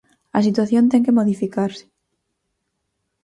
[0.37, 1.85] A situación ten que modificarse.